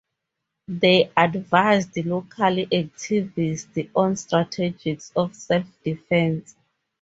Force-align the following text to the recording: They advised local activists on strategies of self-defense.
They 0.67 1.11
advised 1.15 1.95
local 1.95 2.23
activists 2.65 3.87
on 3.95 4.15
strategies 4.15 5.11
of 5.15 5.35
self-defense. 5.35 6.55